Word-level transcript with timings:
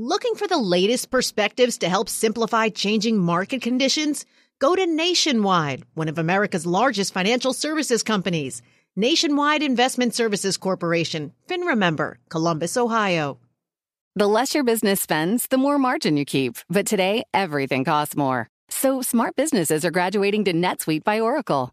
Looking 0.00 0.36
for 0.36 0.46
the 0.46 0.58
latest 0.58 1.10
perspectives 1.10 1.78
to 1.78 1.88
help 1.88 2.08
simplify 2.08 2.68
changing 2.68 3.18
market 3.18 3.62
conditions? 3.62 4.26
Go 4.60 4.76
to 4.76 4.86
Nationwide, 4.86 5.82
one 5.94 6.06
of 6.06 6.18
America's 6.18 6.64
largest 6.64 7.12
financial 7.12 7.52
services 7.52 8.04
companies. 8.04 8.62
Nationwide 8.94 9.60
Investment 9.60 10.14
Services 10.14 10.56
Corporation, 10.56 11.32
FINRA 11.48 11.76
member, 11.76 12.20
Columbus, 12.28 12.76
Ohio. 12.76 13.40
The 14.14 14.28
less 14.28 14.54
your 14.54 14.62
business 14.62 15.00
spends, 15.00 15.48
the 15.48 15.58
more 15.58 15.78
margin 15.78 16.16
you 16.16 16.24
keep. 16.24 16.58
But 16.70 16.86
today, 16.86 17.24
everything 17.34 17.82
costs 17.82 18.14
more. 18.14 18.46
So 18.70 19.02
smart 19.02 19.34
businesses 19.34 19.84
are 19.84 19.90
graduating 19.90 20.44
to 20.44 20.52
NetSuite 20.52 21.02
by 21.02 21.18
Oracle. 21.18 21.72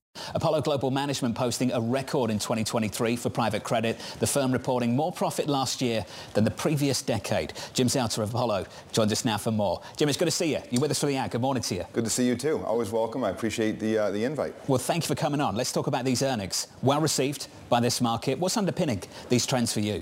Apollo 0.35 0.61
Global 0.61 0.91
Management 0.91 1.35
posting 1.35 1.71
a 1.71 1.79
record 1.79 2.31
in 2.31 2.39
2023 2.39 3.15
for 3.15 3.29
private 3.29 3.63
credit, 3.63 3.99
the 4.19 4.27
firm 4.27 4.51
reporting 4.51 4.95
more 4.95 5.11
profit 5.11 5.47
last 5.47 5.81
year 5.81 6.05
than 6.33 6.43
the 6.43 6.51
previous 6.51 7.01
decade. 7.01 7.53
Jim 7.73 7.87
Zelter 7.87 8.19
of 8.23 8.29
Apollo 8.29 8.65
joins 8.91 9.11
us 9.11 9.25
now 9.25 9.37
for 9.37 9.51
more. 9.51 9.81
Jim, 9.97 10.09
it's 10.09 10.17
good 10.17 10.25
to 10.25 10.31
see 10.31 10.53
you. 10.53 10.59
You're 10.69 10.81
with 10.81 10.91
us 10.91 10.99
for 10.99 11.07
the 11.07 11.17
ad. 11.17 11.31
Good 11.31 11.41
morning 11.41 11.63
to 11.63 11.75
you. 11.75 11.85
Good 11.93 12.05
to 12.05 12.09
see 12.09 12.27
you 12.27 12.35
too. 12.35 12.63
Always 12.65 12.91
welcome. 12.91 13.23
I 13.23 13.29
appreciate 13.29 13.79
the, 13.79 13.97
uh, 13.97 14.11
the 14.11 14.23
invite. 14.23 14.53
Well, 14.67 14.79
thank 14.79 15.03
you 15.03 15.07
for 15.07 15.15
coming 15.15 15.41
on. 15.41 15.55
Let's 15.55 15.71
talk 15.71 15.87
about 15.87 16.05
these 16.05 16.21
earnings. 16.21 16.67
Well 16.81 17.01
received 17.01 17.47
by 17.69 17.79
this 17.79 18.01
market. 18.01 18.39
What's 18.39 18.57
underpinning 18.57 19.03
these 19.29 19.45
trends 19.45 19.73
for 19.73 19.79
you? 19.79 20.01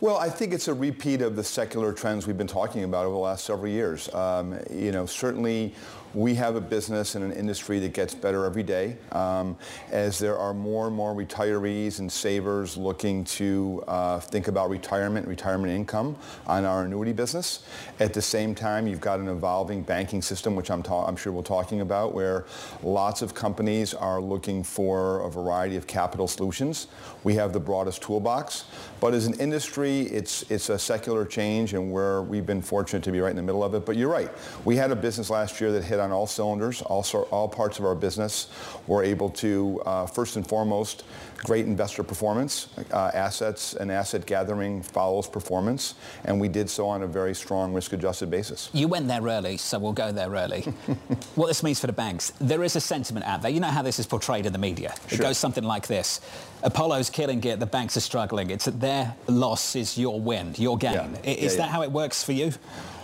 Well, 0.00 0.18
I 0.18 0.28
think 0.28 0.52
it's 0.52 0.68
a 0.68 0.74
repeat 0.74 1.22
of 1.22 1.36
the 1.36 1.44
secular 1.44 1.90
trends 1.90 2.26
we've 2.26 2.36
been 2.36 2.46
talking 2.46 2.84
about 2.84 3.06
over 3.06 3.14
the 3.14 3.20
last 3.20 3.46
several 3.46 3.68
years. 3.68 4.12
Um, 4.14 4.58
you 4.70 4.92
know, 4.92 5.06
certainly 5.06 5.74
we 6.16 6.34
have 6.34 6.56
a 6.56 6.60
business 6.60 7.14
and 7.14 7.22
an 7.22 7.32
industry 7.32 7.78
that 7.78 7.92
gets 7.92 8.14
better 8.14 8.46
every 8.46 8.62
day 8.62 8.96
um, 9.12 9.54
as 9.90 10.18
there 10.18 10.38
are 10.38 10.54
more 10.54 10.86
and 10.86 10.96
more 10.96 11.14
retirees 11.14 11.98
and 11.98 12.10
savers 12.10 12.78
looking 12.78 13.22
to 13.22 13.84
uh, 13.86 14.18
think 14.18 14.48
about 14.48 14.70
retirement, 14.70 15.28
retirement 15.28 15.70
income 15.70 16.16
on 16.46 16.64
our 16.64 16.84
annuity 16.84 17.12
business. 17.12 17.66
At 18.00 18.14
the 18.14 18.22
same 18.22 18.54
time, 18.54 18.86
you've 18.86 19.00
got 19.00 19.20
an 19.20 19.28
evolving 19.28 19.82
banking 19.82 20.22
system, 20.22 20.56
which 20.56 20.70
I'm, 20.70 20.82
ta- 20.82 21.04
I'm 21.04 21.16
sure 21.16 21.34
we're 21.34 21.42
talking 21.42 21.82
about, 21.82 22.14
where 22.14 22.46
lots 22.82 23.20
of 23.20 23.34
companies 23.34 23.92
are 23.92 24.18
looking 24.18 24.64
for 24.64 25.20
a 25.20 25.30
variety 25.30 25.76
of 25.76 25.86
capital 25.86 26.26
solutions. 26.26 26.86
We 27.24 27.34
have 27.34 27.52
the 27.52 27.60
broadest 27.60 28.00
toolbox, 28.00 28.64
but 29.00 29.12
as 29.12 29.26
an 29.26 29.34
industry, 29.34 30.02
it's, 30.02 30.50
it's 30.50 30.70
a 30.70 30.78
secular 30.78 31.26
change 31.26 31.74
and 31.74 31.92
where 31.92 32.22
we've 32.22 32.46
been 32.46 32.62
fortunate 32.62 33.02
to 33.02 33.12
be 33.12 33.20
right 33.20 33.30
in 33.30 33.36
the 33.36 33.42
middle 33.42 33.62
of 33.62 33.74
it. 33.74 33.84
But 33.84 33.96
you're 33.96 34.08
right. 34.10 34.30
We 34.64 34.76
had 34.76 34.90
a 34.90 34.96
business 34.96 35.28
last 35.28 35.60
year 35.60 35.72
that 35.72 35.84
hit 35.84 36.00
on 36.00 36.05
all 36.12 36.26
cylinders, 36.26 36.82
all, 36.82 37.04
all 37.30 37.48
parts 37.48 37.78
of 37.78 37.84
our 37.84 37.94
business. 37.94 38.48
We're 38.86 39.04
able 39.04 39.30
to, 39.30 39.82
uh, 39.86 40.06
first 40.06 40.36
and 40.36 40.46
foremost, 40.46 41.04
great 41.38 41.66
investor 41.66 42.02
performance. 42.02 42.68
Uh, 42.92 43.10
assets 43.14 43.74
and 43.74 43.90
asset 43.92 44.26
gathering 44.26 44.82
follows 44.82 45.28
performance, 45.28 45.94
and 46.24 46.40
we 46.40 46.48
did 46.48 46.68
so 46.68 46.86
on 46.86 47.02
a 47.02 47.06
very 47.06 47.34
strong 47.34 47.72
risk-adjusted 47.72 48.30
basis. 48.30 48.70
You 48.72 48.88
went 48.88 49.08
there 49.08 49.22
early, 49.22 49.56
so 49.56 49.78
we'll 49.78 49.92
go 49.92 50.12
there 50.12 50.30
early. 50.30 50.62
what 51.34 51.46
this 51.48 51.62
means 51.62 51.80
for 51.80 51.86
the 51.86 51.92
banks, 51.92 52.32
there 52.40 52.62
is 52.62 52.76
a 52.76 52.80
sentiment 52.80 53.26
out 53.26 53.42
there. 53.42 53.50
You 53.50 53.60
know 53.60 53.68
how 53.68 53.82
this 53.82 53.98
is 53.98 54.06
portrayed 54.06 54.46
in 54.46 54.52
the 54.52 54.58
media. 54.58 54.94
Sure. 55.08 55.18
It 55.18 55.22
goes 55.22 55.38
something 55.38 55.64
like 55.64 55.86
this. 55.86 56.20
Apollo's 56.62 57.10
killing 57.10 57.42
it, 57.44 57.60
the 57.60 57.66
banks 57.66 57.96
are 57.96 58.00
struggling. 58.00 58.50
It's 58.50 58.64
their 58.66 59.14
loss 59.28 59.76
is 59.76 59.96
your 59.96 60.20
win, 60.20 60.54
your 60.56 60.76
gain. 60.76 60.94
Yeah. 60.94 61.30
Is 61.30 61.52
yeah, 61.52 61.58
that 61.58 61.58
yeah. 61.58 61.66
how 61.68 61.82
it 61.82 61.92
works 61.92 62.24
for 62.24 62.32
you? 62.32 62.52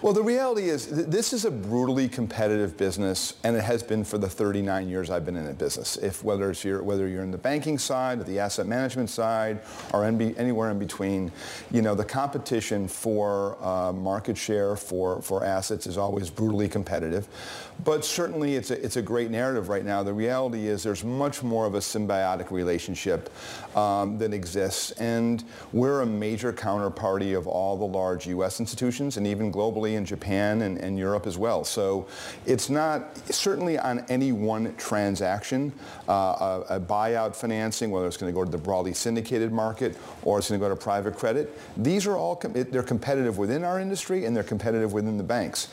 Well, 0.03 0.13
the 0.13 0.23
reality 0.23 0.69
is 0.69 0.87
th- 0.87 1.07
this 1.07 1.33
is 1.33 1.45
a 1.45 1.51
brutally 1.53 2.09
competitive 2.09 2.77
business, 2.77 3.35
and 3.45 3.55
it 3.55 3.63
has 3.63 3.85
been 3.85 4.03
for 4.03 4.19
the 4.19 4.29
39 4.29 4.89
years 4.89 5.11
I've 5.11 5.25
been 5.25 5.37
in 5.37 5.47
the 5.47 5.53
business. 5.53 5.97
If 5.97 6.25
whether 6.25 6.51
it's 6.51 6.65
your, 6.65 6.83
whether 6.83 7.07
you're 7.07 7.23
in 7.23 7.31
the 7.31 7.39
banking 7.39 7.79
side, 7.79 8.19
or 8.19 8.25
the 8.25 8.41
asset 8.41 8.67
management 8.67 9.11
side, 9.11 9.61
or 9.95 10.01
NB, 10.01 10.37
anywhere 10.37 10.73
in 10.73 10.81
between, 10.81 11.31
you 11.71 11.83
know 11.83 11.95
the 11.95 12.05
competition 12.05 12.89
for 12.89 13.57
uh, 13.65 13.93
market 13.93 14.37
share 14.37 14.75
for 14.75 15.23
for 15.23 15.45
assets 15.45 15.87
is 15.87 15.97
always 15.97 16.31
brutally 16.31 16.69
competitive. 16.69 17.29
But 17.85 18.05
certainly, 18.05 18.57
it's 18.57 18.73
a 18.73 18.85
it's 18.85 18.97
a 18.97 19.03
great 19.03 19.31
narrative 19.31 19.69
right 19.69 19.85
now. 19.85 20.03
The 20.03 20.13
reality 20.13 20.67
is 20.67 20.83
there's 20.83 21.05
much 21.05 21.45
more 21.45 21.65
of 21.65 21.77
a 21.77 21.81
symbiotic 21.81 22.51
relationship 22.51 23.33
um, 23.77 24.19
that 24.19 24.35
exists, 24.35 24.91
and 24.93 25.45
we're 25.73 26.01
a 26.01 26.07
major 26.07 26.53
counterparty 26.53 27.37
of 27.37 27.47
all 27.47 27.77
the 27.77 27.87
large 27.87 28.27
U.S. 28.27 28.59
institutions 28.59 29.17
and 29.17 29.29
even 29.29 29.53
globally 29.53 29.92
in 29.97 30.05
Japan 30.05 30.63
and, 30.63 30.79
and 30.79 30.99
Europe 30.99 31.27
as 31.27 31.39
well. 31.39 31.65
So 31.65 32.07
it's 32.47 32.71
not 32.71 33.17
certainly 33.29 33.79
on 33.79 34.05
any 34.09 34.33
one 34.33 34.75
transaction, 34.77 35.73
uh, 36.09 36.13
a, 36.69 36.77
a, 36.77 36.81
buyout 36.81 37.35
financing, 37.35 37.91
whether 37.91 38.07
it's 38.07 38.17
going 38.17 38.33
to 38.33 38.35
go 38.35 38.45
to 38.45 38.51
the 38.51 38.59
broadly 38.59 38.93
syndicated 38.93 39.53
market 39.53 39.97
or 40.23 40.39
it's 40.39 40.49
going 40.49 40.61
to 40.61 40.65
go 40.65 40.69
to 40.69 40.77
private 40.77 41.17
credit. 41.17 41.59
These 41.77 42.07
are 42.07 42.17
all 42.17 42.37
com- 42.37 42.53
they're 42.53 42.83
competitive 42.83 43.39
within 43.39 43.65
our 43.65 43.81
industry 43.81 44.25
and 44.25 44.35
they're 44.35 44.43
competitive 44.43 44.93
within 44.93 45.17
the 45.17 45.25
banks. 45.25 45.69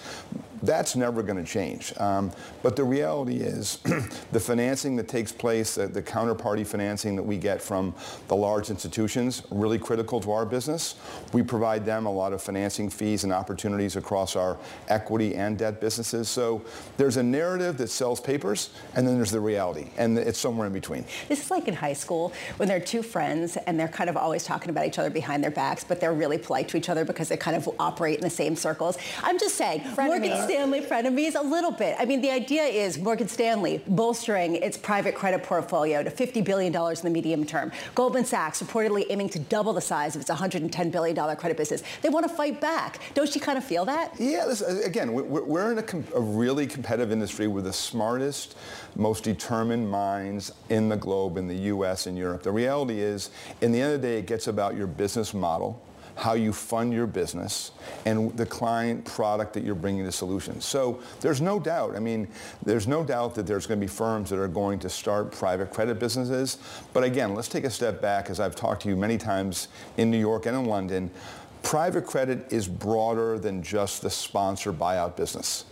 That's 0.61 0.95
never 0.95 1.23
going 1.23 1.43
to 1.43 1.49
change. 1.49 1.93
Um, 1.97 2.31
but 2.61 2.75
the 2.75 2.83
reality 2.83 3.37
is 3.37 3.77
the 4.31 4.39
financing 4.39 4.95
that 4.97 5.07
takes 5.07 5.31
place, 5.31 5.77
uh, 5.77 5.87
the 5.87 6.01
counterparty 6.01 6.65
financing 6.65 7.15
that 7.15 7.23
we 7.23 7.37
get 7.37 7.61
from 7.61 7.93
the 8.27 8.35
large 8.35 8.69
institutions, 8.69 9.43
really 9.51 9.79
critical 9.79 10.19
to 10.21 10.31
our 10.31 10.45
business. 10.45 10.95
We 11.33 11.43
provide 11.43 11.85
them 11.85 12.05
a 12.05 12.11
lot 12.11 12.33
of 12.33 12.41
financing 12.41 12.89
fees 12.89 13.23
and 13.23 13.31
opportunities 13.31 13.95
across 13.95 14.35
our 14.35 14.57
equity 14.87 15.35
and 15.35 15.57
debt 15.57 15.79
businesses. 15.79 16.29
So 16.29 16.63
there's 16.97 17.17
a 17.17 17.23
narrative 17.23 17.77
that 17.77 17.89
sells 17.89 18.19
papers, 18.19 18.71
and 18.95 19.07
then 19.07 19.15
there's 19.15 19.31
the 19.31 19.39
reality, 19.39 19.87
and 19.97 20.17
it's 20.17 20.39
somewhere 20.39 20.67
in 20.67 20.73
between. 20.73 21.05
This 21.27 21.43
is 21.43 21.51
like 21.51 21.67
in 21.67 21.73
high 21.73 21.93
school 21.93 22.33
when 22.57 22.67
they're 22.67 22.79
two 22.79 23.01
friends 23.01 23.57
and 23.67 23.79
they're 23.79 23.87
kind 23.87 24.09
of 24.09 24.17
always 24.17 24.43
talking 24.43 24.69
about 24.69 24.85
each 24.85 24.99
other 24.99 25.09
behind 25.09 25.43
their 25.43 25.51
backs, 25.51 25.83
but 25.83 25.99
they're 25.99 26.13
really 26.13 26.37
polite 26.37 26.67
to 26.69 26.77
each 26.77 26.89
other 26.89 27.05
because 27.05 27.29
they 27.29 27.37
kind 27.37 27.55
of 27.55 27.69
operate 27.79 28.17
in 28.17 28.23
the 28.23 28.29
same 28.29 28.55
circles. 28.55 28.97
I'm 29.23 29.39
just 29.39 29.55
saying, 29.55 29.83
Morgan 29.95 30.31
Stanley 30.49 30.81
frenemies 30.81 31.35
a 31.35 31.43
little 31.43 31.69
bit. 31.69 31.95
I 31.99 32.05
mean, 32.05 32.21
the 32.21 32.31
idea 32.31 32.63
is 32.63 32.97
Morgan 32.97 33.27
Stanley 33.27 33.83
bolstering 33.85 34.55
its 34.55 34.77
private 34.77 35.13
credit 35.13 35.43
portfolio 35.43 36.01
to 36.01 36.09
$50 36.09 36.43
billion 36.43 36.75
in 36.75 37.03
the 37.03 37.09
medium 37.11 37.45
term. 37.45 37.71
Goldman 37.93 38.25
Sachs 38.25 38.59
reportedly 38.59 39.05
aiming 39.11 39.29
to 39.29 39.39
double 39.39 39.73
the 39.73 39.81
size 39.81 40.15
of 40.15 40.21
its 40.21 40.31
$110 40.31 40.91
billion 40.91 41.35
credit 41.35 41.55
business. 41.55 41.83
They 42.01 42.09
want 42.09 42.27
to 42.27 42.33
fight 42.33 42.59
back. 42.59 42.99
Don't 43.13 43.35
you 43.35 43.39
kind 43.39 43.59
of 43.59 43.63
feel 43.63 43.85
that? 43.85 44.15
Yeah, 44.19 44.45
this, 44.47 44.63
uh, 44.63 44.81
again, 44.83 45.13
we're 45.13 45.71
in 45.71 45.77
a, 45.77 46.17
a 46.17 46.19
really 46.19 46.65
competitive 46.65 47.11
industry 47.11 47.45
with 47.45 47.65
the 47.65 47.73
smartest, 47.73 48.57
most 48.95 49.23
determined 49.23 49.87
minds 49.87 50.51
in 50.69 50.89
the 50.89 50.97
globe, 50.97 51.37
in 51.37 51.47
the 51.47 51.57
U.S. 51.57 52.07
and 52.07 52.17
Europe. 52.17 52.41
The 52.41 52.51
reality 52.51 52.99
is, 53.01 53.29
in 53.61 53.71
the 53.71 53.79
end 53.79 53.93
of 53.93 54.01
the 54.01 54.07
day, 54.07 54.17
it 54.17 54.25
gets 54.25 54.47
about 54.47 54.75
your 54.75 54.87
business 54.87 55.31
model 55.35 55.79
how 56.19 56.33
you 56.33 56.51
fund 56.51 56.93
your 56.93 57.07
business, 57.07 57.71
and 58.05 58.35
the 58.35 58.45
client 58.45 59.05
product 59.05 59.53
that 59.53 59.63
you're 59.63 59.73
bringing 59.73 60.03
to 60.03 60.11
solutions. 60.11 60.65
So 60.65 60.99
there's 61.21 61.39
no 61.39 61.61
doubt, 61.61 61.95
I 61.95 61.99
mean, 61.99 62.27
there's 62.65 62.87
no 62.87 63.05
doubt 63.05 63.35
that 63.35 63.47
there's 63.47 63.65
going 63.65 63.79
to 63.79 63.83
be 63.85 63.89
firms 63.89 64.29
that 64.29 64.37
are 64.37 64.49
going 64.49 64.79
to 64.79 64.89
start 64.89 65.31
private 65.31 65.71
credit 65.71 65.97
businesses. 65.97 66.57
But 66.91 67.05
again, 67.05 67.35
let's 67.35 67.47
take 67.47 67.63
a 67.63 67.69
step 67.69 68.01
back, 68.01 68.29
as 68.29 68.41
I've 68.41 68.55
talked 68.55 68.81
to 68.81 68.89
you 68.89 68.97
many 68.97 69.17
times 69.17 69.69
in 69.95 70.11
New 70.11 70.19
York 70.19 70.45
and 70.45 70.57
in 70.57 70.65
London. 70.65 71.09
Private 71.63 72.05
credit 72.05 72.51
is 72.51 72.67
broader 72.67 73.39
than 73.39 73.63
just 73.63 74.01
the 74.01 74.09
sponsor 74.09 74.73
buyout 74.73 75.15
business. 75.15 75.63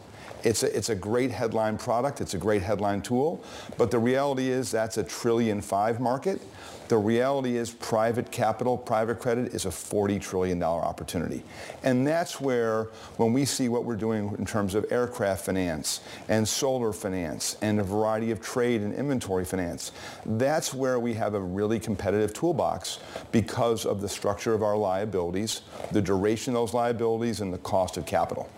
It's 0.44 0.64
a, 0.64 0.76
it's 0.76 0.90
a 0.90 0.96
great 0.96 1.32
headline 1.32 1.78
product. 1.78 2.22
It's 2.22 2.34
a 2.34 2.38
great 2.38 2.62
headline 2.62 3.02
tool. 3.02 3.44
But 3.78 3.92
the 3.92 4.00
reality 4.00 4.50
is 4.50 4.72
that's 4.72 4.98
a 4.98 5.04
trillion 5.04 5.62
five 5.62 6.00
market. 6.00 6.42
The 6.88 6.98
reality 6.98 7.58
is 7.58 7.72
private 7.72 8.32
capital, 8.32 8.78
private 8.78 9.20
credit 9.20 9.54
is 9.54 9.66
a 9.66 9.70
$40 9.70 10.22
trillion 10.22 10.64
opportunity. 10.64 11.44
And 11.84 12.08
that's 12.08 12.40
where, 12.40 12.84
when 13.18 13.34
we 13.34 13.44
see 13.44 13.68
what 13.68 13.84
we're 13.84 13.98
doing 13.98 14.34
in 14.40 14.46
terms 14.46 14.74
of 14.74 14.86
aircraft 14.90 15.46
finance 15.46 16.00
and 16.30 16.48
solar 16.48 16.94
finance 16.94 17.58
and 17.62 17.82
a 17.82 17.84
variety 17.84 18.32
of 18.32 18.40
trade 18.40 18.82
and 18.82 18.94
inventory 18.94 19.44
finance, 19.44 19.92
that's 20.26 20.74
where 20.74 20.98
we 20.98 21.14
have 21.16 21.34
a 21.34 21.42
really 21.42 21.78
competitive 21.78 22.34
toolbox 22.34 23.00
because 23.34 23.86
of 23.86 24.00
the 24.00 24.08
structure 24.08 24.54
of 24.54 24.64
our 24.64 24.78
liabilities, 24.78 25.62
the 25.92 26.02
duration 26.02 26.56
of 26.56 26.62
those 26.62 26.74
liabilities, 26.74 27.42
and 27.42 27.54
the 27.54 27.58
cost 27.60 27.98
of 27.98 28.06
capital. 28.06 28.50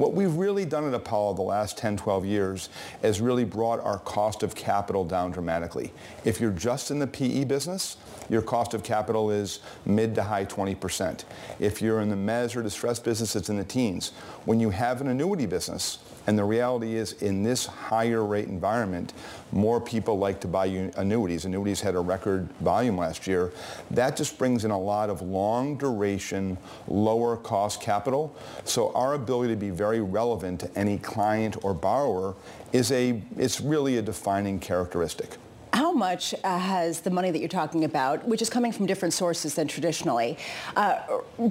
What 0.00 0.14
we've 0.14 0.34
really 0.34 0.64
done 0.64 0.88
at 0.88 0.94
Apollo 0.94 1.34
the 1.34 1.42
last 1.42 1.76
10, 1.76 1.98
12 1.98 2.24
years 2.24 2.70
is 3.02 3.20
really 3.20 3.44
brought 3.44 3.80
our 3.80 3.98
cost 3.98 4.42
of 4.42 4.54
capital 4.54 5.04
down 5.04 5.30
dramatically. 5.30 5.92
If 6.24 6.40
you're 6.40 6.52
just 6.52 6.90
in 6.90 6.98
the 6.98 7.06
PE 7.06 7.44
business, 7.44 7.98
your 8.30 8.40
cost 8.40 8.72
of 8.72 8.82
capital 8.82 9.30
is 9.30 9.60
mid 9.84 10.14
to 10.14 10.22
high 10.22 10.46
20%. 10.46 11.24
If 11.58 11.82
you're 11.82 12.00
in 12.00 12.08
the 12.08 12.16
mezz 12.16 12.56
or 12.56 12.62
distressed 12.62 13.04
business, 13.04 13.36
it's 13.36 13.50
in 13.50 13.58
the 13.58 13.64
teens. 13.64 14.12
When 14.46 14.58
you 14.58 14.70
have 14.70 15.02
an 15.02 15.08
annuity 15.08 15.44
business, 15.44 15.98
and 16.26 16.38
the 16.38 16.44
reality 16.44 16.96
is 16.96 17.14
in 17.14 17.42
this 17.42 17.66
higher 17.66 18.24
rate 18.24 18.48
environment, 18.48 19.12
more 19.52 19.80
people 19.80 20.18
like 20.18 20.40
to 20.40 20.48
buy 20.48 20.66
annuities. 20.66 21.44
Annuities 21.44 21.80
had 21.80 21.94
a 21.94 22.00
record 22.00 22.48
volume 22.60 22.96
last 22.98 23.26
year. 23.26 23.52
That 23.90 24.16
just 24.16 24.38
brings 24.38 24.64
in 24.64 24.70
a 24.70 24.78
lot 24.78 25.10
of 25.10 25.22
long 25.22 25.76
duration, 25.76 26.58
lower 26.86 27.36
cost 27.36 27.80
capital. 27.80 28.34
So 28.64 28.92
our 28.94 29.14
ability 29.14 29.54
to 29.54 29.60
be 29.60 29.70
very 29.70 30.00
relevant 30.00 30.60
to 30.60 30.78
any 30.78 30.98
client 30.98 31.56
or 31.64 31.74
borrower 31.74 32.34
is 32.72 32.92
a, 32.92 33.22
it's 33.36 33.60
really 33.60 33.96
a 33.98 34.02
defining 34.02 34.60
characteristic. 34.60 35.36
How 35.72 35.92
much 35.92 36.34
uh, 36.42 36.58
has 36.58 37.00
the 37.00 37.10
money 37.10 37.30
that 37.30 37.38
you're 37.38 37.48
talking 37.48 37.84
about, 37.84 38.26
which 38.26 38.42
is 38.42 38.50
coming 38.50 38.72
from 38.72 38.86
different 38.86 39.14
sources 39.14 39.54
than 39.54 39.68
traditionally, 39.68 40.36
uh, 40.76 40.98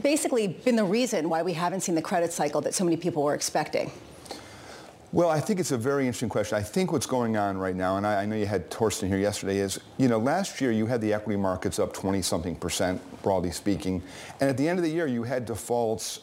basically 0.02 0.48
been 0.48 0.76
the 0.76 0.84
reason 0.84 1.30
why 1.30 1.42
we 1.42 1.54
haven't 1.54 1.82
seen 1.82 1.96
the 1.96 2.02
credit 2.02 2.34
cycle 2.34 2.60
that 2.62 2.74
so 2.74 2.84
many 2.84 2.98
people 2.98 3.24
were 3.24 3.34
expecting? 3.34 3.92
Well, 5.12 5.30
I 5.30 5.40
think 5.40 5.60
it's 5.60 5.72
a 5.72 5.78
very 5.78 6.06
interesting 6.06 6.30
question. 6.30 6.56
I 6.56 6.62
think 6.62 6.92
what's 6.92 7.08
going 7.08 7.36
on 7.36 7.58
right 7.58 7.76
now, 7.76 7.98
and 7.98 8.06
I, 8.06 8.22
I 8.22 8.26
know 8.28 8.36
you 8.36 8.46
had 8.46 8.70
Torsten 8.70 9.08
here 9.08 9.18
yesterday, 9.18 9.58
is, 9.58 9.80
you 9.98 10.08
know, 10.08 10.20
last 10.20 10.62
year 10.62 10.72
you 10.72 10.86
had 10.86 11.02
the 11.02 11.14
equity 11.14 11.36
markets 11.36 11.80
up 11.80 11.96
20-something 11.96 12.56
percent, 12.58 13.02
broadly 13.24 13.50
speaking, 13.50 14.04
and 14.40 14.52
at 14.52 14.56
the 14.56 14.70
end 14.70 14.78
of 14.78 14.86
the 14.86 14.92
year 14.92 15.08
you 15.08 15.24
had 15.24 15.46
defaults 15.46 16.20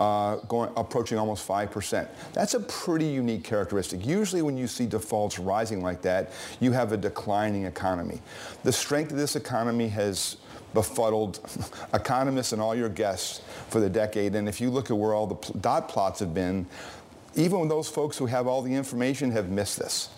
uh, 0.00 0.36
going 0.48 0.68
approaching 0.76 1.16
almost 1.16 1.46
5%. 1.46 2.08
That's 2.32 2.54
a 2.54 2.60
pretty 2.60 3.06
unique 3.06 3.44
characteristic. 3.44 4.04
Usually 4.04 4.42
when 4.42 4.56
you 4.56 4.66
see 4.66 4.86
defaults 4.86 5.38
rising 5.38 5.80
like 5.80 6.02
that, 6.02 6.32
you 6.58 6.72
have 6.72 6.90
a 6.90 6.96
declining 6.96 7.66
economy. 7.66 8.20
The 8.64 8.72
strength 8.72 9.12
of 9.12 9.16
this 9.16 9.36
economy 9.36 9.86
has 9.90 10.38
befuddled 10.74 11.38
economists 11.94 12.52
and 12.52 12.60
all 12.60 12.74
your 12.74 12.88
guests 12.88 13.42
for 13.68 13.78
the 13.78 13.88
decade. 13.88 14.34
And 14.34 14.48
if 14.48 14.60
you 14.60 14.70
look 14.70 14.90
at 14.90 14.96
where 14.96 15.14
all 15.14 15.28
the 15.28 15.58
dot 15.58 15.88
plots 15.88 16.18
have 16.18 16.34
been, 16.34 16.66
even 17.36 17.68
those 17.68 17.88
folks 17.88 18.16
who 18.18 18.26
have 18.26 18.46
all 18.46 18.62
the 18.62 18.74
information 18.74 19.30
have 19.32 19.48
missed 19.48 19.78
this. 19.78 20.08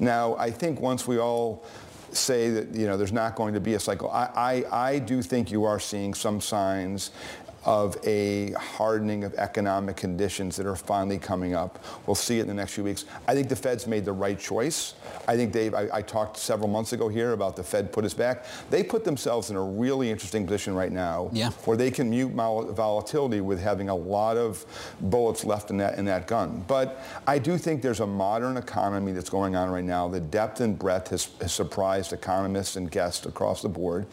Now, 0.00 0.36
I 0.36 0.50
think 0.50 0.80
once 0.80 1.06
we 1.06 1.18
all 1.18 1.64
say 2.12 2.50
that 2.50 2.74
you 2.74 2.86
know 2.86 2.96
there's 2.96 3.12
not 3.12 3.34
going 3.34 3.54
to 3.54 3.60
be 3.60 3.74
a 3.74 3.80
cycle. 3.80 4.10
I, 4.10 4.64
I, 4.70 4.86
I 4.88 4.98
do 4.98 5.22
think 5.22 5.50
you 5.50 5.64
are 5.64 5.78
seeing 5.78 6.14
some 6.14 6.40
signs 6.40 7.10
of 7.64 7.96
a 8.06 8.52
hardening 8.52 9.24
of 9.24 9.34
economic 9.34 9.96
conditions 9.96 10.56
that 10.56 10.66
are 10.66 10.76
finally 10.76 11.18
coming 11.18 11.54
up. 11.54 11.84
We'll 12.06 12.14
see 12.14 12.38
it 12.38 12.42
in 12.42 12.48
the 12.48 12.54
next 12.54 12.74
few 12.74 12.84
weeks. 12.84 13.04
I 13.26 13.34
think 13.34 13.48
the 13.48 13.56
Fed's 13.56 13.86
made 13.86 14.04
the 14.04 14.12
right 14.12 14.38
choice. 14.38 14.94
I 15.26 15.36
think 15.36 15.52
they've, 15.52 15.74
I, 15.74 15.88
I, 15.92 16.02
talked 16.02 16.38
several 16.38 16.68
months 16.68 16.92
ago 16.92 17.08
here 17.08 17.32
about 17.32 17.56
the 17.56 17.62
Fed 17.62 17.92
put 17.92 18.04
us 18.04 18.14
back. 18.14 18.46
They 18.70 18.82
put 18.82 19.04
themselves 19.04 19.50
in 19.50 19.56
a 19.56 19.62
really 19.62 20.10
interesting 20.10 20.46
position 20.46 20.74
right 20.74 20.92
now 20.92 21.30
yeah. 21.32 21.50
where 21.64 21.76
they 21.76 21.90
can 21.90 22.08
mute 22.08 22.32
volatility 22.32 23.40
with 23.40 23.60
having 23.60 23.88
a 23.88 23.94
lot 23.94 24.36
of 24.36 24.64
bullets 25.00 25.44
left 25.44 25.70
in 25.70 25.76
that, 25.78 25.98
in 25.98 26.04
that 26.06 26.26
gun. 26.26 26.64
But 26.66 27.02
I 27.26 27.38
do 27.38 27.58
think 27.58 27.82
there's 27.82 28.00
a 28.00 28.06
modern 28.06 28.56
economy 28.56 29.12
that's 29.12 29.30
going 29.30 29.56
on 29.56 29.70
right 29.70 29.84
now. 29.84 30.08
The 30.08 30.20
depth 30.20 30.60
and 30.60 30.78
breadth 30.78 31.08
has, 31.10 31.28
has 31.40 31.52
surprised 31.52 32.12
economists 32.12 32.76
and 32.76 32.90
guests 32.90 33.26
across 33.26 33.62
the 33.62 33.68
board. 33.68 34.06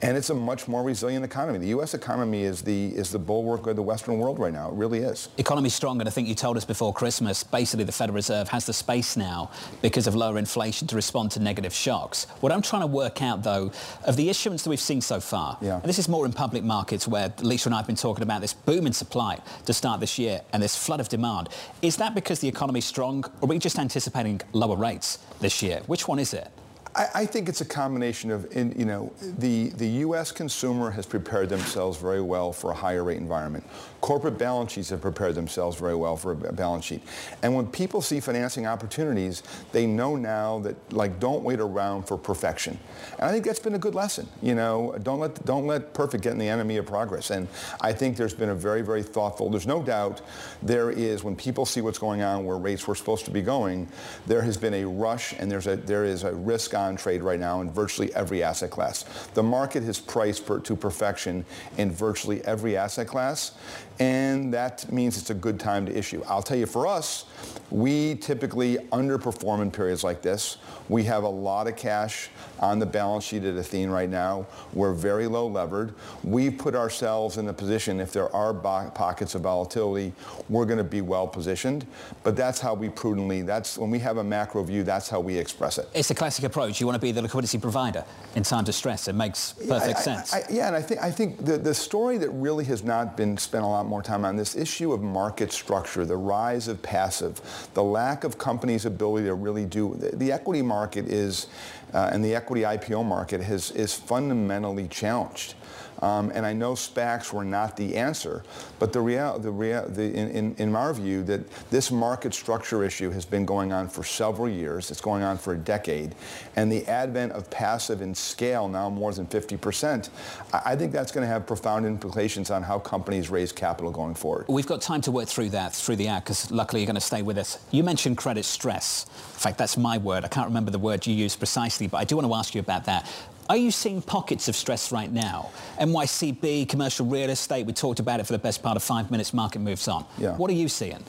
And 0.00 0.16
it's 0.16 0.30
a 0.30 0.34
much 0.34 0.68
more 0.68 0.82
resilient 0.82 1.24
economy. 1.24 1.58
The 1.58 1.68
U.S. 1.68 1.94
economy 1.94 2.42
is 2.42 2.62
the 2.62 2.91
is 2.96 3.10
the 3.10 3.18
bulwark 3.18 3.66
of 3.66 3.76
the 3.76 3.82
Western 3.82 4.18
world 4.18 4.38
right 4.38 4.52
now. 4.52 4.68
It 4.68 4.74
really 4.74 5.00
is. 5.00 5.28
Economy's 5.38 5.74
strong, 5.74 6.00
and 6.00 6.08
I 6.08 6.12
think 6.12 6.28
you 6.28 6.34
told 6.34 6.56
us 6.56 6.64
before 6.64 6.92
Christmas, 6.92 7.42
basically 7.42 7.84
the 7.84 7.92
Federal 7.92 8.14
Reserve 8.14 8.48
has 8.48 8.66
the 8.66 8.72
space 8.72 9.16
now 9.16 9.50
because 9.80 10.06
of 10.06 10.14
lower 10.14 10.38
inflation 10.38 10.86
to 10.88 10.96
respond 10.96 11.30
to 11.32 11.40
negative 11.40 11.72
shocks. 11.72 12.26
What 12.40 12.52
I'm 12.52 12.62
trying 12.62 12.82
to 12.82 12.86
work 12.86 13.22
out, 13.22 13.42
though, 13.42 13.72
of 14.04 14.16
the 14.16 14.28
issuance 14.28 14.64
that 14.64 14.70
we've 14.70 14.80
seen 14.80 15.00
so 15.00 15.20
far, 15.20 15.58
yeah. 15.60 15.76
and 15.76 15.84
this 15.84 15.98
is 15.98 16.08
more 16.08 16.26
in 16.26 16.32
public 16.32 16.64
markets 16.64 17.08
where 17.08 17.32
Lisa 17.40 17.68
and 17.68 17.74
I 17.74 17.78
have 17.78 17.86
been 17.86 17.96
talking 17.96 18.22
about 18.22 18.40
this 18.40 18.54
boom 18.54 18.86
in 18.86 18.92
supply 18.92 19.38
to 19.66 19.72
start 19.72 20.00
this 20.00 20.18
year 20.18 20.40
and 20.52 20.62
this 20.62 20.76
flood 20.76 21.00
of 21.00 21.08
demand. 21.08 21.48
Is 21.82 21.96
that 21.96 22.14
because 22.14 22.40
the 22.40 22.48
economy's 22.48 22.84
strong, 22.84 23.24
or 23.40 23.44
are 23.44 23.46
we 23.48 23.58
just 23.58 23.78
anticipating 23.78 24.40
lower 24.52 24.76
rates 24.76 25.18
this 25.40 25.62
year? 25.62 25.80
Which 25.86 26.08
one 26.08 26.18
is 26.18 26.34
it? 26.34 26.48
I, 26.94 27.08
I, 27.14 27.26
think 27.26 27.48
it's 27.48 27.62
a 27.62 27.64
combination 27.64 28.30
of, 28.30 28.54
in, 28.54 28.78
you 28.78 28.84
know, 28.84 29.12
the, 29.38 29.70
the 29.70 29.88
U.S. 29.88 30.30
consumer 30.30 30.90
has 30.90 31.06
prepared 31.06 31.48
themselves 31.48 31.96
very 31.96 32.20
well 32.20 32.52
for 32.52 32.70
a 32.70 32.74
higher 32.74 33.04
rate 33.04 33.16
environment. 33.16 33.64
Corporate 34.02 34.36
balance 34.36 34.72
sheets 34.72 34.90
have 34.90 35.00
prepared 35.00 35.34
themselves 35.34 35.78
very 35.78 35.94
well 35.94 36.16
for 36.16 36.32
a 36.32 36.52
balance 36.52 36.84
sheet. 36.84 37.02
And 37.42 37.54
when 37.54 37.66
people 37.68 38.02
see 38.02 38.20
financing 38.20 38.66
opportunities, 38.66 39.42
they 39.72 39.86
know 39.86 40.16
now 40.16 40.58
that, 40.60 40.92
like, 40.92 41.18
don't 41.18 41.42
wait 41.42 41.60
around 41.60 42.02
for 42.02 42.18
perfection. 42.18 42.78
And 43.18 43.22
I 43.22 43.32
think 43.32 43.46
that's 43.46 43.60
been 43.60 43.74
a 43.74 43.78
good 43.78 43.94
lesson. 43.94 44.28
You 44.42 44.54
know, 44.54 44.94
don't 45.02 45.20
let, 45.20 45.44
don't 45.46 45.66
let 45.66 45.94
perfect 45.94 46.22
get 46.24 46.32
in 46.32 46.38
the 46.38 46.48
enemy 46.48 46.76
of 46.76 46.86
progress. 46.86 47.30
And 47.30 47.48
I 47.80 47.92
think 47.92 48.16
there's 48.16 48.34
been 48.34 48.50
a 48.50 48.54
very, 48.54 48.82
very 48.82 49.02
thoughtful, 49.02 49.48
there's 49.48 49.66
no 49.66 49.82
doubt 49.82 50.20
there 50.62 50.90
is, 50.90 51.24
when 51.24 51.36
people 51.36 51.64
see 51.64 51.80
what's 51.80 51.98
going 51.98 52.22
on 52.22 52.44
where 52.44 52.58
rates 52.58 52.86
were 52.86 52.94
supposed 52.94 53.24
to 53.24 53.30
be 53.30 53.40
going, 53.40 53.88
there 54.26 54.42
has 54.42 54.58
been 54.58 54.74
a 54.74 54.84
rush 54.84 55.32
and 55.38 55.50
there's 55.50 55.66
a, 55.66 55.76
there 55.76 56.04
is 56.04 56.24
a 56.24 56.34
risk 56.34 56.74
trade 56.96 57.22
right 57.22 57.40
now 57.40 57.60
in 57.60 57.70
virtually 57.70 58.14
every 58.14 58.42
asset 58.42 58.70
class. 58.70 59.04
The 59.34 59.42
market 59.42 59.82
has 59.84 59.98
priced 59.98 60.46
per, 60.46 60.60
to 60.60 60.76
perfection 60.76 61.44
in 61.78 61.90
virtually 61.92 62.44
every 62.44 62.76
asset 62.76 63.06
class, 63.06 63.52
and 63.98 64.52
that 64.52 64.90
means 64.90 65.16
it's 65.16 65.30
a 65.30 65.34
good 65.34 65.60
time 65.60 65.86
to 65.86 65.96
issue. 65.96 66.22
I'll 66.26 66.42
tell 66.42 66.56
you, 66.56 66.66
for 66.66 66.86
us, 66.86 67.24
we 67.70 68.16
typically 68.16 68.76
underperform 68.90 69.62
in 69.62 69.70
periods 69.70 70.04
like 70.04 70.22
this. 70.22 70.58
We 70.88 71.04
have 71.04 71.22
a 71.22 71.28
lot 71.28 71.68
of 71.68 71.76
cash 71.76 72.28
on 72.58 72.78
the 72.78 72.86
balance 72.86 73.24
sheet 73.24 73.44
at 73.44 73.56
Athene 73.56 73.90
right 73.90 74.08
now. 74.08 74.46
We're 74.72 74.92
very 74.92 75.26
low 75.26 75.46
levered. 75.46 75.94
We've 76.22 76.56
put 76.56 76.74
ourselves 76.74 77.38
in 77.38 77.48
a 77.48 77.52
position, 77.52 78.00
if 78.00 78.12
there 78.12 78.34
are 78.34 78.52
pockets 78.52 79.34
of 79.34 79.42
volatility, 79.42 80.12
we're 80.48 80.66
going 80.66 80.78
to 80.78 80.84
be 80.84 81.00
well 81.00 81.26
positioned. 81.26 81.86
But 82.22 82.36
that's 82.36 82.60
how 82.60 82.74
we 82.74 82.88
prudently, 82.88 83.42
that's 83.42 83.78
when 83.78 83.90
we 83.90 83.98
have 84.00 84.18
a 84.18 84.24
macro 84.24 84.62
view, 84.62 84.82
that's 84.82 85.08
how 85.08 85.20
we 85.20 85.36
express 85.36 85.78
it. 85.78 85.88
It's 85.94 86.10
a 86.10 86.14
classic 86.14 86.44
approach. 86.44 86.71
You 86.80 86.86
want 86.86 86.96
to 86.96 87.00
be 87.00 87.12
the 87.12 87.22
liquidity 87.22 87.58
provider 87.58 88.04
in 88.34 88.42
times 88.42 88.68
of 88.68 88.74
stress. 88.74 89.08
It 89.08 89.14
makes 89.14 89.52
perfect 89.52 89.86
yeah, 89.86 89.98
I, 89.98 90.00
sense. 90.00 90.34
I, 90.34 90.38
I, 90.38 90.44
yeah, 90.50 90.66
and 90.68 90.76
I 90.76 90.82
think, 90.82 91.02
I 91.02 91.10
think 91.10 91.44
the, 91.44 91.58
the 91.58 91.74
story 91.74 92.18
that 92.18 92.30
really 92.30 92.64
has 92.64 92.82
not 92.82 93.16
been 93.16 93.36
spent 93.36 93.64
a 93.64 93.66
lot 93.66 93.86
more 93.86 94.02
time 94.02 94.24
on 94.24 94.36
this 94.36 94.56
issue 94.56 94.92
of 94.92 95.02
market 95.02 95.52
structure, 95.52 96.04
the 96.04 96.16
rise 96.16 96.68
of 96.68 96.82
passive, 96.82 97.40
the 97.74 97.82
lack 97.82 98.24
of 98.24 98.38
companies' 98.38 98.84
ability 98.84 99.26
to 99.26 99.34
really 99.34 99.64
do, 99.64 99.94
the, 99.98 100.16
the 100.16 100.32
equity 100.32 100.62
market 100.62 101.06
is, 101.06 101.46
uh, 101.94 102.10
and 102.12 102.24
the 102.24 102.34
equity 102.34 102.62
IPO 102.62 103.04
market 103.04 103.40
has, 103.42 103.70
is 103.72 103.94
fundamentally 103.94 104.88
challenged. 104.88 105.54
Um, 106.02 106.32
and 106.34 106.44
I 106.44 106.52
know 106.52 106.72
SPACs 106.72 107.32
were 107.32 107.44
not 107.44 107.76
the 107.76 107.96
answer, 107.96 108.42
but 108.80 108.92
the 108.92 109.00
real, 109.00 109.38
the 109.38 109.52
real, 109.52 109.88
the, 109.88 110.12
in, 110.12 110.30
in, 110.30 110.54
in 110.58 110.76
our 110.76 110.92
view, 110.92 111.22
that 111.24 111.48
this 111.70 111.92
market 111.92 112.34
structure 112.34 112.82
issue 112.82 113.10
has 113.10 113.24
been 113.24 113.46
going 113.46 113.72
on 113.72 113.88
for 113.88 114.02
several 114.02 114.48
years. 114.48 114.90
It's 114.90 115.00
going 115.00 115.22
on 115.22 115.38
for 115.38 115.52
a 115.52 115.56
decade, 115.56 116.16
and 116.56 116.70
the 116.70 116.84
advent 116.88 117.32
of 117.32 117.48
passive 117.50 118.02
in 118.02 118.16
scale 118.16 118.66
now 118.66 118.90
more 118.90 119.12
than 119.12 119.26
50%. 119.26 120.10
I, 120.52 120.62
I 120.72 120.76
think 120.76 120.90
that's 120.90 121.12
going 121.12 121.22
to 121.22 121.32
have 121.32 121.46
profound 121.46 121.86
implications 121.86 122.50
on 122.50 122.64
how 122.64 122.80
companies 122.80 123.30
raise 123.30 123.52
capital 123.52 123.92
going 123.92 124.14
forward. 124.14 124.46
We've 124.48 124.66
got 124.66 124.80
time 124.80 125.02
to 125.02 125.12
work 125.12 125.28
through 125.28 125.50
that 125.50 125.72
through 125.72 125.96
the 125.96 126.08
ad 126.08 126.24
because 126.24 126.50
luckily 126.50 126.80
you're 126.80 126.86
going 126.86 126.94
to 126.96 127.00
stay 127.00 127.22
with 127.22 127.38
us. 127.38 127.58
You 127.70 127.84
mentioned 127.84 128.18
credit 128.18 128.44
stress. 128.44 129.06
In 129.34 129.38
fact, 129.38 129.58
that's 129.58 129.76
my 129.76 129.98
word. 129.98 130.24
I 130.24 130.28
can't 130.28 130.48
remember 130.48 130.72
the 130.72 130.78
word 130.80 131.06
you 131.06 131.14
used 131.14 131.38
precisely, 131.38 131.86
but 131.86 131.98
I 131.98 132.04
do 132.04 132.16
want 132.16 132.26
to 132.26 132.34
ask 132.34 132.54
you 132.54 132.60
about 132.60 132.86
that. 132.86 133.08
Are 133.52 133.58
you 133.58 133.70
seeing 133.70 134.00
pockets 134.00 134.48
of 134.48 134.56
stress 134.56 134.90
right 134.92 135.12
now? 135.12 135.50
NYCB, 135.78 136.70
commercial 136.70 137.04
real 137.04 137.28
estate, 137.28 137.66
we 137.66 137.74
talked 137.74 138.00
about 138.00 138.18
it 138.18 138.24
for 138.24 138.32
the 138.32 138.38
best 138.38 138.62
part 138.62 138.78
of 138.78 138.82
five 138.82 139.10
minutes, 139.10 139.34
market 139.34 139.58
moves 139.58 139.86
on. 139.88 140.06
Yeah. 140.16 140.34
What 140.38 140.50
are 140.50 140.54
you 140.54 140.70
seeing? 140.70 141.04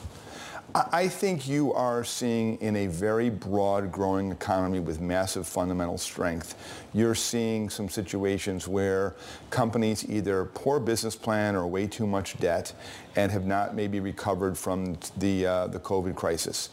I 0.74 1.08
think 1.08 1.48
you 1.48 1.72
are 1.72 2.04
seeing 2.04 2.60
in 2.60 2.76
a 2.76 2.88
very 2.88 3.30
broad 3.30 3.90
growing 3.90 4.30
economy 4.30 4.80
with 4.80 5.00
massive 5.00 5.46
fundamental 5.46 5.96
strength, 5.96 6.82
you're 6.92 7.14
seeing 7.14 7.70
some 7.70 7.88
situations 7.88 8.68
where 8.68 9.14
companies 9.50 10.04
either 10.10 10.44
poor 10.44 10.80
business 10.80 11.16
plan 11.16 11.54
or 11.56 11.66
way 11.66 11.86
too 11.86 12.06
much 12.06 12.36
debt 12.40 12.74
and 13.16 13.30
have 13.32 13.46
not 13.46 13.74
maybe 13.74 14.00
recovered 14.00 14.58
from 14.58 14.98
the, 15.16 15.46
uh, 15.46 15.66
the 15.68 15.78
COVID 15.78 16.14
crisis. 16.16 16.68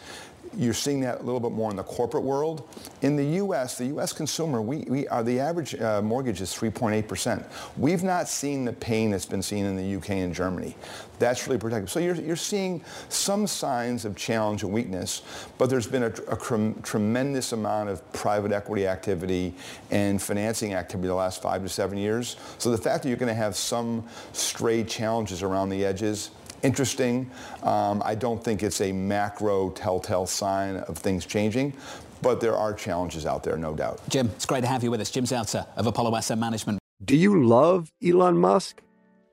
You're 0.58 0.74
seeing 0.74 1.00
that 1.02 1.22
a 1.22 1.24
little 1.24 1.40
bit 1.40 1.52
more 1.52 1.70
in 1.72 1.78
the 1.78 1.84
corporate 1.84 2.24
world. 2.24 2.68
In 3.02 3.16
the 3.16 3.26
U.S., 3.26 3.78
the 3.78 3.86
U.S. 3.88 4.12
consumer, 4.12 4.62
we, 4.62 4.80
we 4.88 5.08
are 5.08 5.24
the 5.24 5.40
average 5.40 5.80
uh, 5.80 6.02
mortgage 6.02 6.42
is 6.42 6.50
3.8%. 6.52 7.44
We've 7.78 8.04
not 8.04 8.28
seen 8.28 8.66
the 8.66 8.74
pain 8.74 9.12
that's 9.12 9.26
been 9.26 9.42
seen 9.42 9.66
in 9.66 9.76
the 9.76 9.84
U.K. 9.84 10.20
and 10.20 10.34
Germany. 10.34 10.76
That's 11.20 11.48
really 11.48 11.60
protective. 11.60 11.90
So 11.90 12.00
you're, 12.00 12.16
you're 12.16 12.36
seeing 12.36 12.84
some 13.10 13.48
signs 13.48 14.06
of 14.06 14.16
challenge 14.16 14.64
and 14.64 14.74
weakness, 14.74 15.22
but 15.58 15.70
there's 15.70 15.88
been 15.88 16.04
a, 16.04 16.14
a 16.28 16.74
tremendous 16.82 17.52
amount 17.54 17.90
of 17.90 18.12
private 18.12 18.52
equity 18.52 18.88
activity 18.88 19.54
and 19.92 20.22
financing 20.22 20.74
activity 20.74 21.08
the 21.08 21.16
last 21.16 21.42
five 21.42 21.62
to 21.64 21.70
seven 21.70 21.98
years. 21.98 22.38
So 22.58 22.72
the 22.72 22.78
fact 22.78 23.04
that 23.04 23.10
you're 23.10 23.18
going 23.18 23.28
to 23.30 23.34
have 23.36 23.56
some 23.56 24.04
stray 24.34 24.84
challenges 24.84 25.44
around 25.44 25.70
the 25.70 25.86
edges 25.86 26.32
interesting. 26.64 27.30
Um, 27.64 28.02
I 28.06 28.16
don't 28.16 28.44
think 28.44 28.64
it's 28.64 28.82
a 28.82 28.92
macro 28.92 29.70
telltale 29.72 30.26
sign 30.26 30.78
of 30.78 30.98
things 30.98 31.26
changing, 31.26 31.74
but 32.22 32.42
there 32.42 32.56
are 32.56 32.74
challenges 32.74 33.26
out 33.26 33.44
there, 33.44 33.58
no 33.58 33.74
doubt. 33.74 34.02
Jim, 34.10 34.28
it's 34.36 34.46
great 34.46 34.62
to 34.62 34.68
have 34.68 34.84
you 34.84 34.92
with 34.92 35.02
us. 35.02 35.12
Jim 35.12 35.26
Zelter 35.26 35.66
of 35.76 35.88
Apollo 35.88 36.16
Asset 36.16 36.38
Management. 36.38 36.80
Do 37.04 37.16
you 37.16 37.44
love 37.44 37.92
Elon 38.06 38.38
Musk? 38.38 38.82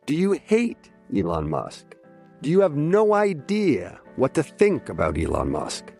Do 0.06 0.14
you 0.14 0.32
hate 0.32 0.90
Elon 1.14 1.50
Musk? 1.50 1.94
Do 2.40 2.50
you 2.50 2.60
have 2.60 2.76
no 2.76 3.14
idea 3.14 4.00
what 4.16 4.32
to 4.34 4.42
think 4.42 4.88
about 4.88 5.18
Elon 5.18 5.50
Musk? 5.50 5.92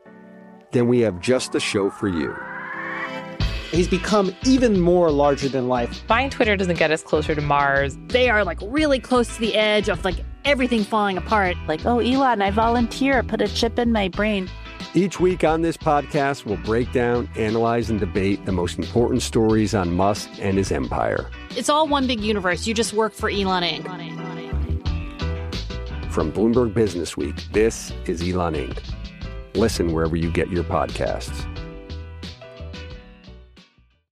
Then 0.73 0.89
we 0.89 1.01
have 1.01 1.21
just 1.21 1.53
the 1.53 1.61
show 1.61 1.91
for 1.91 2.09
you. 2.09 2.35
He's 3.71 3.89
become 3.89 4.35
even 4.47 4.81
more 4.81 5.11
larger 5.11 5.49
than 5.49 5.69
life. 5.69 6.07
Buying 6.07 6.31
Twitter 6.31 6.57
doesn't 6.57 6.79
get 6.79 6.91
us 6.91 7.03
closer 7.03 7.35
to 7.35 7.41
Mars. 7.43 7.99
They 8.07 8.31
are 8.31 8.45
like 8.45 8.59
really 8.63 8.99
close 8.99 9.35
to 9.35 9.41
the 9.41 9.55
edge 9.55 9.91
of 9.91 10.05
like 10.07 10.17
everything 10.49 10.83
falling 10.83 11.19
apart. 11.19 11.57
Like, 11.69 11.85
oh, 11.85 11.99
Elon, 12.01 12.41
I 12.41 12.51
volunteer, 12.51 13.23
put 13.23 13.43
a 13.43 13.49
chip 13.49 13.79
in 13.79 13.93
my 13.93 14.09
brain. 14.09 14.49
Each 14.95 15.21
week 15.21 15.45
on 15.45 15.61
this 15.61 15.77
podcast, 15.77 16.47
we'll 16.47 16.57
break 16.57 16.91
down, 16.91 17.29
analyze, 17.37 17.91
and 17.91 18.01
debate 18.01 18.47
the 18.47 18.53
most 18.53 18.79
important 18.79 19.21
stories 19.21 19.75
on 19.75 19.95
Musk 19.95 20.31
and 20.41 20.57
his 20.57 20.73
empire. 20.73 21.31
It's 21.51 21.69
all 21.69 21.87
one 21.87 22.07
big 22.07 22.21
universe. 22.21 22.67
You 22.67 22.73
just 22.73 22.95
work 22.95 23.13
for 23.13 23.29
Elon 23.29 23.63
Inc. 23.63 23.85
From 26.11 26.33
Bloomberg 26.33 26.73
Business 26.73 27.17
Week, 27.17 27.37
this 27.53 27.93
is 28.07 28.23
Elon 28.23 28.55
Inc. 28.55 28.79
Listen 29.55 29.93
wherever 29.93 30.17
you 30.17 30.31
get 30.31 30.49
your 30.49 30.65
podcasts. 30.65 31.47